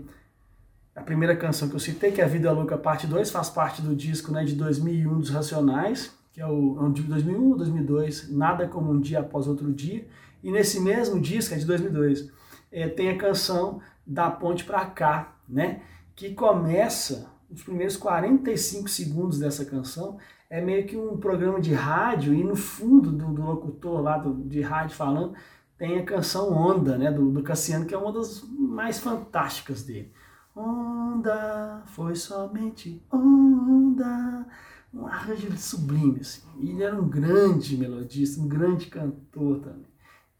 a 0.94 1.00
primeira 1.00 1.36
canção 1.36 1.68
que 1.68 1.74
eu 1.76 1.80
citei, 1.80 2.10
que 2.10 2.20
é 2.20 2.24
A 2.24 2.28
Vida 2.28 2.52
Louca 2.52 2.76
Parte 2.76 3.06
2, 3.06 3.30
faz 3.30 3.48
parte 3.48 3.80
do 3.80 3.94
disco 3.94 4.32
né, 4.32 4.44
de 4.44 4.54
2001 4.54 5.18
dos 5.18 5.30
Racionais, 5.30 6.12
que 6.32 6.40
é 6.40 6.46
o, 6.46 6.76
é 6.78 6.82
um 6.82 6.92
de 6.92 7.02
2001 7.02 7.48
ou 7.50 7.56
2002, 7.56 8.30
Nada 8.30 8.68
Como 8.68 8.92
Um 8.92 9.00
Dia 9.00 9.20
Após 9.20 9.46
Outro 9.46 9.72
Dia. 9.72 10.06
E 10.42 10.50
nesse 10.50 10.80
mesmo 10.80 11.20
disco, 11.20 11.54
é 11.54 11.58
de 11.58 11.64
2002, 11.64 12.30
é, 12.72 12.88
tem 12.88 13.10
a 13.10 13.16
canção 13.16 13.80
Da 14.06 14.30
Ponte 14.30 14.64
Pra 14.64 14.84
Cá, 14.86 15.36
né? 15.48 15.82
Que 16.14 16.34
começa, 16.34 17.30
os 17.50 17.62
primeiros 17.62 17.96
45 17.96 18.88
segundos 18.88 19.38
dessa 19.38 19.64
canção, 19.64 20.18
é 20.48 20.60
meio 20.60 20.86
que 20.86 20.96
um 20.96 21.16
programa 21.16 21.60
de 21.60 21.72
rádio 21.72 22.34
e 22.34 22.42
no 22.42 22.56
fundo 22.56 23.12
do, 23.12 23.26
do 23.26 23.42
locutor 23.42 24.00
lá 24.00 24.18
do, 24.18 24.34
de 24.34 24.60
rádio 24.60 24.96
falando 24.96 25.34
tem 25.80 25.98
a 25.98 26.04
canção 26.04 26.52
Onda, 26.52 26.98
né, 26.98 27.10
do, 27.10 27.30
do 27.30 27.42
Cassiano, 27.42 27.86
que 27.86 27.94
é 27.94 27.98
uma 27.98 28.12
das 28.12 28.44
mais 28.52 28.98
fantásticas 28.98 29.82
dele. 29.82 30.12
Onda, 30.54 31.82
foi 31.86 32.14
somente 32.14 33.02
onda, 33.10 34.46
um 34.92 35.06
arranjo 35.06 35.50
sublime, 35.56 36.20
assim. 36.20 36.42
Ele 36.58 36.82
era 36.82 37.00
um 37.00 37.08
grande 37.08 37.78
melodista, 37.78 38.42
um 38.42 38.46
grande 38.46 38.88
cantor 38.88 39.60
também. 39.60 39.86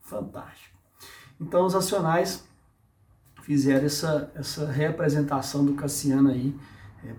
Fantástico. 0.03 0.77
Então 1.41 1.65
os 1.65 1.73
Racionais 1.73 2.45
fizeram 3.43 3.87
essa, 3.87 4.31
essa 4.35 4.71
reapresentação 4.71 5.65
do 5.65 5.73
Cassiano 5.73 6.29
aí, 6.29 6.55
é, 7.03 7.15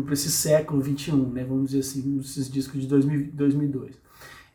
para 0.00 0.12
esse 0.12 0.30
século 0.30 0.80
XXI, 0.80 1.10
né, 1.10 1.42
vamos 1.42 1.70
dizer 1.70 1.80
assim, 1.80 2.20
esses 2.20 2.48
discos 2.48 2.80
de 2.80 2.86
2000, 2.86 3.32
2002. 3.32 3.96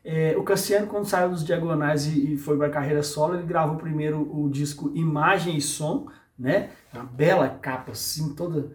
É, 0.02 0.36
o 0.36 0.42
Cassiano, 0.42 0.86
quando 0.86 1.04
saiu 1.04 1.30
dos 1.30 1.44
Diagonais 1.44 2.06
e, 2.06 2.34
e 2.34 2.36
foi 2.36 2.56
para 2.56 2.68
a 2.68 2.70
carreira 2.70 3.02
solo, 3.02 3.34
ele 3.34 3.46
gravou 3.46 3.76
primeiro 3.76 4.20
o 4.34 4.48
disco 4.48 4.90
Imagem 4.94 5.56
e 5.56 5.60
Som, 5.60 6.08
né, 6.38 6.70
uma 6.92 7.04
bela 7.04 7.48
capa, 7.48 7.92
assim, 7.92 8.34
toda 8.34 8.72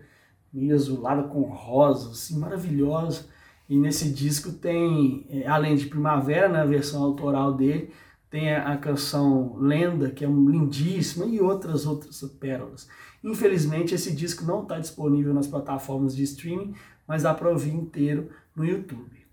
meio 0.54 0.76
azulada 0.76 1.24
com 1.24 1.42
rosa, 1.42 2.12
assim, 2.12 2.38
maravilhosa. 2.40 3.26
E 3.68 3.76
nesse 3.76 4.12
disco 4.12 4.52
tem, 4.52 5.26
é, 5.30 5.48
além 5.48 5.76
de 5.76 5.88
Primavera, 5.88 6.48
na 6.48 6.64
né, 6.64 6.70
versão 6.70 7.04
autoral 7.04 7.54
dele, 7.54 7.92
tem 8.30 8.54
a, 8.54 8.78
canção 8.78 9.56
Lenda, 9.58 10.12
que 10.12 10.24
é 10.24 10.28
lindíssima, 10.28 11.26
e 11.26 11.40
outras 11.40 11.86
outras 11.86 12.22
pérolas. 12.40 12.88
Infelizmente, 13.24 13.96
esse 13.96 14.14
disco 14.14 14.46
não 14.46 14.64
está 14.64 14.78
disponível 14.78 15.34
nas 15.34 15.48
plataformas 15.48 16.16
de 16.16 16.24
streaming, 16.24 16.76
mas 17.08 17.24
dá 17.24 17.34
para 17.34 17.50
ouvir 17.50 17.74
inteiro 17.74 18.30
no 18.56 18.66
YouTube. 18.66 19.25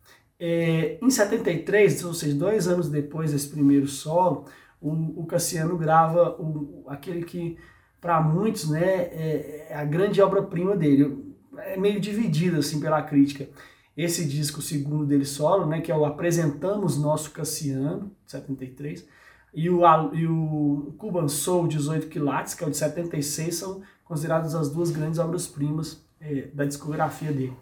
É, 0.45 0.99
em 1.01 1.09
73, 1.09 2.05
ou 2.05 2.13
seja, 2.13 2.35
dois 2.35 2.67
anos 2.67 2.89
depois 2.89 3.31
desse 3.31 3.49
primeiro 3.49 3.87
solo, 3.87 4.47
o, 4.81 5.23
o 5.23 5.25
Cassiano 5.25 5.79
grava 5.79 6.31
o, 6.31 6.83
aquele 6.89 7.25
que, 7.25 7.57
para 8.01 8.21
muitos, 8.21 8.69
né, 8.69 8.85
é, 8.85 9.69
é 9.71 9.75
a 9.77 9.85
grande 9.85 10.21
obra-prima 10.21 10.77
dele. 10.77 11.33
É 11.59 11.77
meio 11.77 12.01
dividido 12.01 12.59
assim 12.59 12.81
pela 12.81 13.01
crítica. 13.03 13.49
Esse 13.97 14.25
disco 14.25 14.61
segundo 14.61 15.07
dele 15.07 15.25
solo, 15.25 15.65
né, 15.65 15.81
que 15.81 15.93
é 15.93 15.97
o 15.97 16.05
Apresentamos 16.05 16.99
Nosso 16.99 17.31
Cassiano, 17.31 18.11
73, 18.27 19.07
e 19.55 19.71
o, 19.71 19.83
e 20.13 20.27
o 20.27 20.93
Cuban 20.99 21.29
Soul 21.29 21.69
18 21.69 22.09
Quilates, 22.09 22.55
que 22.55 22.65
é 22.65 22.67
o 22.67 22.71
de 22.71 22.77
76, 22.79 23.55
são 23.55 23.81
consideradas 24.05 24.57
as 24.57 24.69
duas 24.71 24.91
grandes 24.91 25.21
obras-primas 25.21 26.05
é, 26.21 26.49
da 26.53 26.65
discografia 26.65 27.31
dele. 27.31 27.57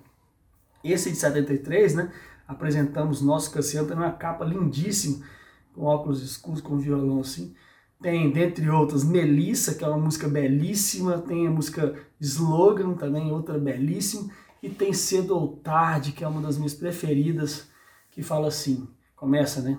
Esse 0.83 1.11
de 1.11 1.19
73, 1.19 1.95
né, 1.95 2.11
apresentamos 2.51 3.23
Nosso 3.23 3.53
Cassiano, 3.53 3.87
tem 3.87 3.97
uma 3.97 4.11
capa 4.11 4.45
lindíssima, 4.45 5.25
com 5.73 5.85
óculos 5.85 6.23
escuros, 6.23 6.61
com 6.61 6.77
violão 6.77 7.21
assim. 7.21 7.55
Tem, 8.03 8.31
dentre 8.33 8.69
outras, 8.69 9.05
Melissa, 9.05 9.75
que 9.75 9.85
é 9.85 9.89
uma 9.89 9.99
música 9.99 10.27
belíssima, 10.29 11.19
tem 11.19 11.47
a 11.47 11.51
música 11.51 11.95
Slogan, 12.19 12.95
também 12.95 13.31
outra 13.31 13.59
belíssima, 13.59 14.31
e 14.63 14.69
tem 14.69 14.93
Cedo 14.93 15.37
ou 15.37 15.57
Tarde, 15.57 16.13
que 16.13 16.25
é 16.25 16.29
uma 16.29 16.41
das 16.41 16.57
minhas 16.57 16.75
preferidas, 16.75 17.71
que 18.11 18.23
fala 18.23 18.49
assim, 18.49 18.89
começa, 19.15 19.61
né? 19.61 19.79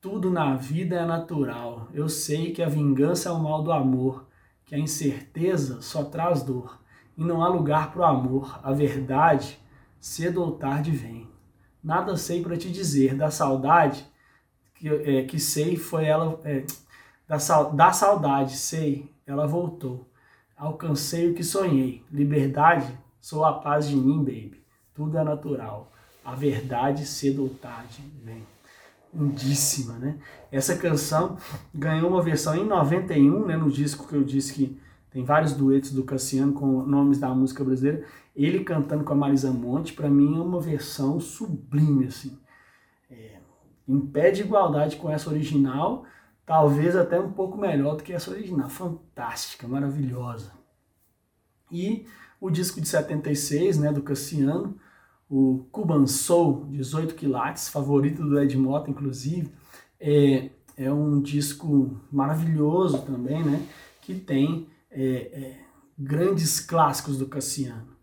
Tudo 0.00 0.30
na 0.30 0.56
vida 0.56 0.96
é 0.96 1.06
natural. 1.06 1.88
Eu 1.94 2.08
sei 2.08 2.52
que 2.52 2.62
a 2.62 2.68
vingança 2.68 3.28
é 3.28 3.32
o 3.32 3.42
mal 3.42 3.62
do 3.62 3.72
amor, 3.72 4.26
que 4.64 4.74
a 4.74 4.78
incerteza 4.78 5.80
só 5.80 6.04
traz 6.04 6.42
dor. 6.42 6.80
E 7.16 7.24
não 7.24 7.42
há 7.42 7.48
lugar 7.48 7.92
para 7.92 8.00
o 8.00 8.04
amor. 8.04 8.58
A 8.62 8.72
verdade, 8.72 9.58
cedo 10.00 10.42
ou 10.42 10.52
tarde, 10.52 10.90
vem. 10.90 11.33
Nada 11.84 12.16
sei 12.16 12.42
para 12.42 12.56
te 12.56 12.70
dizer 12.70 13.14
da 13.14 13.30
saudade 13.30 14.06
que, 14.74 14.88
é, 14.88 15.22
que 15.24 15.38
sei 15.38 15.76
foi 15.76 16.06
ela. 16.06 16.40
É, 16.42 16.64
da, 17.28 17.36
da 17.62 17.92
saudade, 17.92 18.56
sei, 18.56 19.10
ela 19.26 19.46
voltou. 19.46 20.08
Alcancei 20.56 21.30
o 21.30 21.34
que 21.34 21.44
sonhei. 21.44 22.02
Liberdade, 22.10 22.98
sou 23.20 23.44
a 23.44 23.52
paz 23.52 23.86
de 23.86 23.96
mim, 23.96 24.18
baby. 24.18 24.62
Tudo 24.94 25.18
é 25.18 25.24
natural. 25.24 25.92
A 26.24 26.34
verdade, 26.34 27.06
cedo 27.06 27.42
ou 27.42 27.50
tarde, 27.50 28.02
vem 28.22 28.46
lindíssima, 29.12 29.94
né? 29.94 30.16
Essa 30.50 30.76
canção 30.76 31.36
ganhou 31.72 32.10
uma 32.10 32.22
versão 32.22 32.56
em 32.56 32.64
91, 32.64 33.46
né, 33.46 33.56
no 33.56 33.70
disco 33.70 34.08
que 34.08 34.14
eu 34.14 34.24
disse 34.24 34.52
que 34.54 34.80
tem 35.14 35.22
vários 35.22 35.52
duetos 35.52 35.92
do 35.92 36.02
Cassiano 36.02 36.52
com 36.52 36.82
nomes 36.82 37.18
da 37.18 37.32
música 37.32 37.62
brasileira. 37.62 38.04
Ele 38.34 38.64
cantando 38.64 39.04
com 39.04 39.12
a 39.12 39.16
Marisa 39.16 39.52
Monte, 39.52 39.92
para 39.92 40.10
mim 40.10 40.36
é 40.36 40.40
uma 40.40 40.60
versão 40.60 41.20
sublime, 41.20 42.08
assim. 42.08 42.36
É, 43.08 43.38
em 43.86 44.00
pé 44.00 44.32
de 44.32 44.42
igualdade 44.42 44.96
com 44.96 45.08
essa 45.08 45.30
original, 45.30 46.04
talvez 46.44 46.96
até 46.96 47.20
um 47.20 47.30
pouco 47.30 47.56
melhor 47.56 47.96
do 47.96 48.02
que 48.02 48.12
essa 48.12 48.32
original. 48.32 48.68
Fantástica, 48.68 49.68
maravilhosa. 49.68 50.50
E 51.70 52.06
o 52.40 52.50
disco 52.50 52.80
de 52.80 52.88
76, 52.88 53.78
né, 53.78 53.92
do 53.92 54.02
Cassiano, 54.02 54.76
o 55.30 55.64
Cuban 55.70 56.08
Soul, 56.08 56.66
18 56.70 57.14
quilates, 57.14 57.68
favorito 57.68 58.20
do 58.20 58.40
Ed 58.40 58.58
Mota, 58.58 58.90
inclusive. 58.90 59.48
É, 60.00 60.50
é 60.76 60.92
um 60.92 61.20
disco 61.20 62.00
maravilhoso 62.10 63.00
também, 63.02 63.44
né? 63.44 63.64
Que 64.02 64.12
tem 64.12 64.73
é, 64.94 65.06
é, 65.06 65.60
grandes 65.98 66.60
clássicos 66.60 67.18
do 67.18 67.26
Cassiano. 67.26 67.94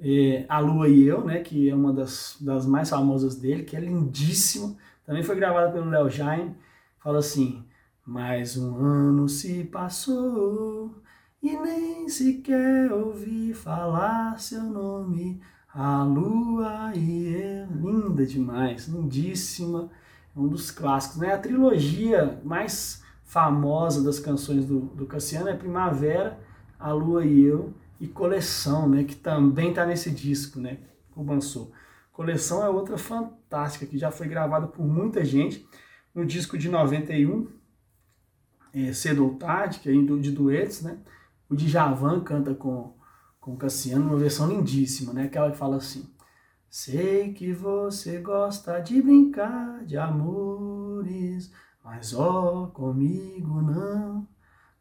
É, 0.00 0.44
a 0.48 0.58
Lua 0.58 0.88
e 0.88 1.04
Eu, 1.04 1.24
né? 1.24 1.40
Que 1.40 1.68
é 1.68 1.74
uma 1.74 1.92
das, 1.92 2.36
das 2.40 2.66
mais 2.66 2.90
famosas 2.90 3.36
dele, 3.36 3.64
que 3.64 3.76
é 3.76 3.80
lindíssima. 3.80 4.76
Também 5.04 5.22
foi 5.22 5.36
gravada 5.36 5.72
pelo 5.72 5.90
Léo 5.90 6.10
Jaime. 6.10 6.56
Fala 6.98 7.18
assim, 7.18 7.64
mais 8.04 8.56
um 8.56 8.76
ano 8.76 9.28
se 9.28 9.64
passou 9.64 11.02
e 11.42 11.56
nem 11.56 12.08
sequer 12.08 12.92
ouvi 12.92 13.54
falar 13.54 14.38
seu 14.40 14.64
nome 14.64 15.40
a 15.78 16.02
lua 16.02 16.92
e 16.94 17.34
eu, 17.34 17.66
linda 17.66 18.26
demais, 18.26 18.88
lindíssima, 18.88 19.90
é 20.34 20.38
um 20.40 20.48
dos 20.48 20.70
clássicos, 20.70 21.18
né? 21.18 21.32
A 21.32 21.38
trilogia 21.38 22.40
mais 22.42 23.02
famosa 23.28 24.02
das 24.02 24.18
canções 24.18 24.64
do, 24.64 24.80
do 24.80 25.06
Cassiano 25.06 25.50
é 25.50 25.54
Primavera, 25.54 26.40
A 26.80 26.92
Lua 26.92 27.26
e 27.26 27.44
Eu 27.44 27.74
e 28.00 28.08
Coleção, 28.08 28.88
né? 28.88 29.04
Que 29.04 29.14
também 29.14 29.68
está 29.68 29.84
nesse 29.84 30.10
disco, 30.10 30.58
né? 30.58 30.78
Bansou. 31.14 31.70
Coleção 32.10 32.64
é 32.64 32.70
outra 32.70 32.96
fantástica 32.96 33.84
que 33.84 33.98
já 33.98 34.10
foi 34.10 34.28
gravada 34.28 34.66
por 34.66 34.86
muita 34.86 35.24
gente 35.24 35.68
no 36.14 36.24
disco 36.24 36.56
de 36.56 36.70
91, 36.70 37.48
é, 38.72 38.92
Cedo 38.94 39.24
ou 39.24 39.34
Tarde, 39.34 39.80
que 39.80 39.90
é 39.90 39.92
de 39.92 40.32
duetos, 40.32 40.80
né? 40.80 40.98
O 41.50 41.54
Djavan 41.54 42.20
canta 42.20 42.54
com 42.54 42.96
com 43.40 43.56
Cassiano, 43.56 44.04
uma 44.04 44.16
versão 44.16 44.48
lindíssima, 44.48 45.12
né? 45.12 45.24
Aquela 45.24 45.50
que 45.50 45.56
fala 45.56 45.76
assim: 45.76 46.08
Sei 46.68 47.32
que 47.32 47.52
você 47.52 48.18
gosta 48.18 48.78
de 48.80 49.00
brincar 49.00 49.84
de 49.84 49.96
amores, 49.96 51.50
mas 51.84 52.14
ó, 52.14 52.66
comigo 52.68 53.62
não, 53.62 54.26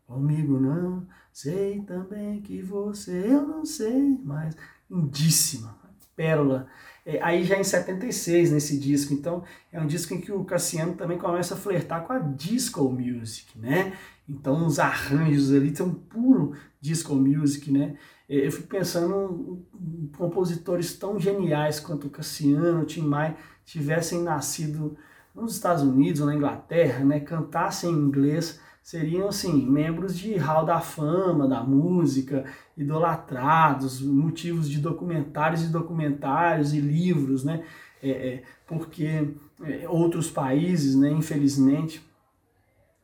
comigo 0.05 0.59
não. 0.59 1.07
Sei 1.31 1.81
também 1.81 2.41
que 2.41 2.61
você 2.61 3.27
eu 3.27 3.45
não 3.45 3.65
sei, 3.65 4.17
mas 4.23 4.55
lindíssima, 4.89 5.77
pérola. 6.15 6.67
É, 7.05 7.21
aí 7.21 7.45
já 7.45 7.57
em 7.57 7.63
76 7.63 8.51
nesse 8.51 8.77
disco, 8.77 9.13
então 9.13 9.43
é 9.71 9.79
um 9.79 9.87
disco 9.87 10.13
em 10.13 10.19
que 10.19 10.31
o 10.31 10.43
Cassiano 10.43 10.95
também 10.95 11.17
começa 11.17 11.53
a 11.53 11.57
flertar 11.57 12.05
com 12.05 12.11
a 12.11 12.19
disco 12.19 12.83
music, 12.89 13.57
né? 13.57 13.93
Então 14.27 14.65
os 14.65 14.77
arranjos 14.77 15.53
ali 15.53 15.73
são 15.73 15.93
puro 15.93 16.53
disco 16.81 17.15
music, 17.15 17.71
né? 17.71 17.95
É, 18.27 18.45
eu 18.45 18.51
fico 18.51 18.67
pensando 18.67 19.65
em 19.79 20.07
compositores 20.17 20.93
tão 20.97 21.17
geniais 21.17 21.79
quanto 21.79 22.09
Cassiano, 22.09 22.85
Tim 22.85 23.01
Maia, 23.01 23.37
tivessem 23.63 24.21
nascido 24.21 24.97
nos 25.41 25.53
Estados 25.53 25.83
Unidos 25.83 26.19
ou 26.19 26.27
na 26.27 26.35
Inglaterra, 26.35 27.05
né, 27.05 27.19
cantassem 27.19 27.91
em 27.91 27.93
inglês, 27.93 28.59
seriam 28.81 29.27
assim 29.27 29.65
membros 29.69 30.17
de 30.17 30.35
hall 30.35 30.65
da 30.65 30.79
fama 30.79 31.47
da 31.47 31.63
música, 31.63 32.45
idolatrados, 32.75 34.01
motivos 34.01 34.69
de 34.69 34.79
documentários 34.79 35.63
e 35.63 35.67
documentários 35.67 36.73
e 36.73 36.79
livros, 36.79 37.43
né, 37.43 37.63
é, 38.01 38.09
é, 38.09 38.43
porque 38.65 39.29
é, 39.63 39.87
outros 39.87 40.29
países, 40.29 40.95
né, 40.95 41.09
infelizmente, 41.11 42.05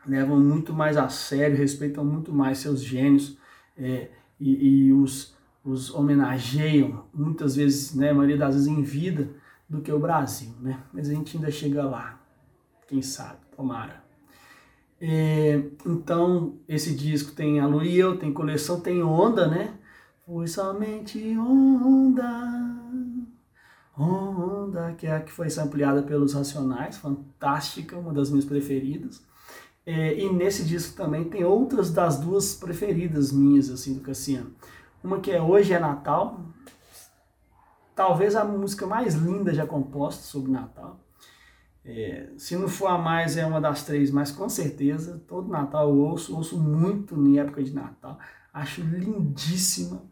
levam 0.05 0.39
muito 0.39 0.73
mais 0.73 0.97
a 0.97 1.07
sério, 1.09 1.57
respeitam 1.57 2.03
muito 2.03 2.33
mais 2.33 2.57
seus 2.57 2.83
gênios. 2.83 3.37
É, 3.77 4.09
e, 4.39 4.87
e 4.87 4.93
os, 4.93 5.35
os 5.63 5.93
homenageiam, 5.93 7.05
muitas 7.13 7.55
vezes, 7.55 7.95
né, 7.95 8.11
a 8.11 8.13
maioria 8.13 8.37
das 8.37 8.55
vezes 8.55 8.67
em 8.67 8.81
vida, 8.81 9.29
do 9.69 9.81
que 9.81 9.91
o 9.91 9.99
Brasil, 9.99 10.53
né? 10.61 10.79
Mas 10.93 11.09
a 11.09 11.13
gente 11.13 11.35
ainda 11.35 11.49
chega 11.49 11.83
lá, 11.83 12.19
quem 12.93 13.01
sabe, 13.01 13.39
tomara. 13.55 14.03
É, 15.01 15.63
então, 15.83 16.59
esse 16.67 16.95
disco 16.95 17.31
tem 17.31 17.59
a 17.59 17.65
Lu 17.65 17.83
eu, 17.83 18.19
tem 18.19 18.31
coleção, 18.31 18.79
tem 18.79 19.01
Onda, 19.01 19.47
né? 19.47 19.73
Foi 20.27 20.45
somente 20.47 21.35
Onda, 21.35 22.29
Onda, 23.97 24.93
que 24.93 25.07
é 25.07 25.15
a 25.15 25.21
que 25.21 25.31
foi 25.31 25.49
sampleada 25.49 26.03
pelos 26.03 26.33
Racionais, 26.33 26.97
fantástica, 26.97 27.97
uma 27.97 28.13
das 28.13 28.29
minhas 28.29 28.45
preferidas. 28.45 29.23
É, 29.85 30.15
e 30.17 30.31
nesse 30.31 30.63
disco 30.63 30.95
também 30.95 31.23
tem 31.23 31.43
outras 31.43 31.91
das 31.91 32.19
duas 32.19 32.53
preferidas 32.53 33.31
minhas, 33.31 33.71
assim, 33.71 33.95
do 33.95 34.01
Cassiano. 34.01 34.53
Uma 35.03 35.19
que 35.19 35.31
é 35.31 35.41
Hoje 35.41 35.73
é 35.73 35.79
Natal, 35.79 36.39
talvez 37.95 38.35
a 38.35 38.45
música 38.45 38.85
mais 38.85 39.15
linda 39.15 39.51
já 39.51 39.65
composta 39.65 40.21
sobre 40.21 40.51
Natal. 40.51 40.99
É, 41.85 42.29
se 42.37 42.55
não 42.55 42.67
for 42.67 42.87
a 42.87 42.97
mais, 42.97 43.35
é 43.35 43.45
uma 43.45 43.59
das 43.59 43.83
três, 43.83 44.09
mas 44.09 44.31
com 44.31 44.47
certeza, 44.47 45.21
todo 45.27 45.49
Natal 45.49 45.89
eu 45.89 45.97
ouço, 45.97 46.35
ouço 46.35 46.57
muito 46.57 47.15
em 47.15 47.39
época 47.39 47.63
de 47.63 47.73
Natal. 47.73 48.17
Acho 48.53 48.81
lindíssima. 48.81 50.03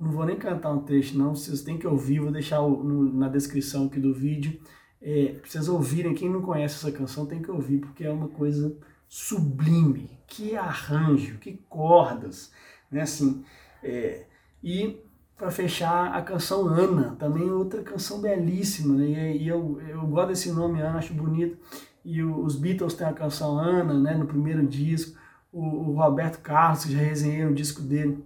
Não 0.00 0.10
vou 0.10 0.24
nem 0.24 0.36
cantar 0.36 0.72
um 0.72 0.82
trecho, 0.82 1.16
não. 1.16 1.34
Vocês 1.34 1.62
têm 1.62 1.78
que 1.78 1.86
ouvir, 1.86 2.20
vou 2.20 2.32
deixar 2.32 2.60
na 2.62 3.28
descrição 3.28 3.86
aqui 3.86 4.00
do 4.00 4.14
vídeo. 4.14 4.60
É, 5.00 5.34
pra 5.40 5.48
vocês 5.48 5.68
ouvirem, 5.68 6.14
quem 6.14 6.30
não 6.30 6.40
conhece 6.40 6.76
essa 6.76 6.96
canção 6.96 7.26
tem 7.26 7.42
que 7.42 7.50
ouvir, 7.50 7.78
porque 7.78 8.04
é 8.04 8.10
uma 8.10 8.28
coisa 8.28 8.76
sublime. 9.08 10.18
Que 10.26 10.56
arranjo, 10.56 11.38
que 11.38 11.58
cordas, 11.68 12.50
né? 12.90 13.02
Assim, 13.02 13.44
é, 13.82 14.24
e 14.62 15.03
para 15.36 15.50
fechar 15.50 16.14
a 16.14 16.22
canção 16.22 16.68
Ana, 16.68 17.16
também 17.18 17.50
outra 17.50 17.82
canção 17.82 18.20
belíssima, 18.20 18.94
né? 18.94 19.36
e, 19.36 19.48
eu, 19.48 19.80
eu 19.88 20.06
gosto 20.06 20.28
desse 20.28 20.52
nome 20.52 20.80
Ana, 20.80 20.98
acho 20.98 21.12
bonito, 21.12 21.58
e 22.04 22.22
os 22.22 22.56
Beatles 22.56 22.94
têm 22.94 23.06
a 23.06 23.12
canção 23.12 23.58
Ana, 23.58 23.94
né, 23.94 24.14
no 24.14 24.26
primeiro 24.26 24.64
disco, 24.66 25.18
o, 25.52 25.60
o 25.60 25.94
Roberto 25.96 26.40
Carlos, 26.40 26.84
já 26.84 26.98
resenhei 26.98 27.44
o 27.46 27.54
disco 27.54 27.82
dele, 27.82 28.24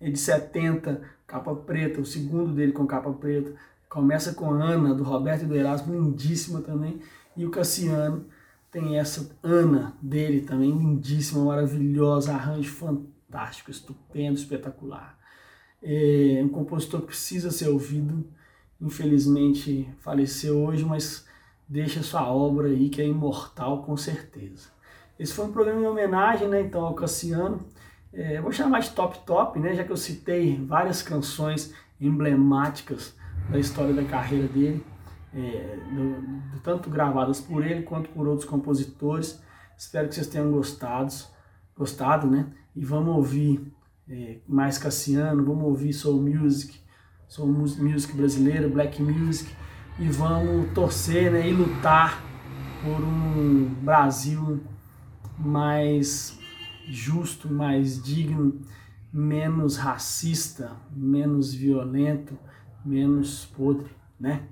é 0.00 0.10
de 0.10 0.18
70, 0.18 1.02
capa 1.26 1.54
preta, 1.54 2.00
o 2.00 2.06
segundo 2.06 2.52
dele 2.52 2.72
com 2.72 2.86
capa 2.86 3.12
preta, 3.12 3.52
começa 3.88 4.32
com 4.32 4.50
Ana, 4.52 4.94
do 4.94 5.02
Roberto 5.02 5.42
e 5.42 5.46
do 5.46 5.56
Erasmo, 5.56 5.92
lindíssima 5.92 6.60
também, 6.62 7.00
e 7.36 7.44
o 7.44 7.50
Cassiano 7.50 8.24
tem 8.70 8.98
essa 8.98 9.30
Ana 9.42 9.94
dele 10.00 10.42
também, 10.42 10.70
lindíssima, 10.70 11.44
maravilhosa, 11.44 12.32
arranjo 12.32 12.70
fantástico, 12.70 13.70
estupendo, 13.70 14.38
espetacular 14.38 15.17
é 15.82 16.40
um 16.42 16.48
compositor 16.48 17.00
que 17.00 17.08
precisa 17.08 17.50
ser 17.50 17.68
ouvido. 17.68 18.26
Infelizmente 18.80 19.88
faleceu 20.00 20.58
hoje, 20.58 20.84
mas 20.84 21.26
deixa 21.68 22.02
sua 22.02 22.30
obra 22.32 22.68
aí 22.68 22.88
que 22.88 23.00
é 23.00 23.06
imortal 23.06 23.82
com 23.82 23.96
certeza. 23.96 24.68
Esse 25.18 25.32
foi 25.32 25.46
um 25.46 25.52
programa 25.52 25.80
em 25.80 25.86
homenagem, 25.86 26.48
né, 26.48 26.60
então 26.62 26.84
ao 26.84 26.94
Cassiano. 26.94 27.60
É, 28.12 28.40
vou 28.40 28.52
chamar 28.52 28.80
de 28.80 28.90
top 28.90 29.18
top, 29.26 29.58
né, 29.58 29.74
já 29.74 29.84
que 29.84 29.90
eu 29.90 29.96
citei 29.96 30.56
várias 30.64 31.02
canções 31.02 31.74
emblemáticas 32.00 33.14
da 33.50 33.58
história 33.58 33.92
da 33.92 34.04
carreira 34.04 34.46
dele, 34.46 34.84
é, 35.34 35.78
do, 35.92 36.60
tanto 36.62 36.88
gravadas 36.88 37.40
por 37.40 37.66
ele 37.66 37.82
quanto 37.82 38.08
por 38.10 38.28
outros 38.28 38.48
compositores. 38.48 39.42
Espero 39.76 40.08
que 40.08 40.14
vocês 40.14 40.28
tenham 40.28 40.50
gostado, 40.50 41.12
gostado, 41.76 42.26
né? 42.26 42.46
E 42.74 42.84
vamos 42.84 43.14
ouvir 43.14 43.72
é, 44.10 44.38
mais 44.48 44.78
Cassiano, 44.78 45.44
vamos 45.44 45.64
ouvir 45.64 45.92
soul 45.92 46.22
music, 46.22 46.80
soul 47.26 47.48
music 47.48 48.14
brasileira, 48.14 48.68
black 48.68 49.02
music 49.02 49.50
e 49.98 50.08
vamos 50.08 50.72
torcer 50.72 51.30
né, 51.30 51.48
e 51.48 51.52
lutar 51.52 52.22
por 52.82 53.02
um 53.04 53.64
Brasil 53.82 54.60
mais 55.38 56.38
justo, 56.86 57.52
mais 57.52 58.02
digno, 58.02 58.60
menos 59.12 59.76
racista, 59.76 60.76
menos 60.90 61.52
violento, 61.52 62.36
menos 62.84 63.44
podre, 63.44 63.90
né? 64.18 64.48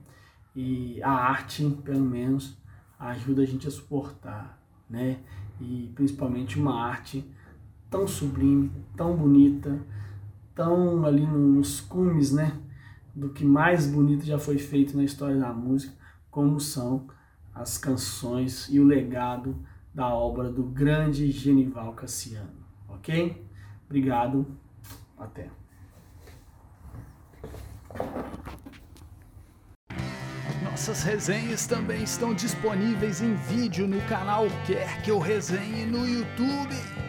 E 0.54 1.02
a 1.02 1.10
arte, 1.10 1.64
pelo 1.84 2.04
menos, 2.04 2.56
ajuda 2.98 3.42
a 3.42 3.46
gente 3.46 3.66
a 3.66 3.70
suportar, 3.70 4.60
né? 4.88 5.18
E 5.60 5.92
principalmente 5.94 6.58
uma 6.58 6.84
arte 6.84 7.24
tão 7.90 8.06
sublime, 8.06 8.70
tão 8.96 9.16
bonita, 9.16 9.80
tão 10.54 11.04
ali 11.04 11.26
nos 11.26 11.80
cumes, 11.80 12.32
né, 12.32 12.58
do 13.14 13.30
que 13.30 13.44
mais 13.44 13.86
bonito 13.86 14.24
já 14.24 14.38
foi 14.38 14.58
feito 14.58 14.96
na 14.96 15.04
história 15.04 15.38
da 15.38 15.52
música, 15.52 15.94
como 16.30 16.60
são 16.60 17.06
as 17.54 17.78
canções 17.78 18.68
e 18.68 18.78
o 18.78 18.84
legado 18.84 19.56
da 19.94 20.08
obra 20.08 20.50
do 20.50 20.62
grande 20.62 21.30
Genival 21.30 21.94
Cassiano, 21.94 22.52
ok? 22.88 23.42
Obrigado, 23.86 24.46
até. 25.18 25.48
Nossas 30.62 31.02
resenhas 31.04 31.66
também 31.66 32.02
estão 32.02 32.34
disponíveis 32.34 33.22
em 33.22 33.34
vídeo 33.34 33.88
no 33.88 34.00
canal 34.02 34.44
Quer 34.66 35.00
Que 35.02 35.10
Eu 35.10 35.18
Resenhe 35.18 35.86
no 35.86 36.06
YouTube. 36.06 37.05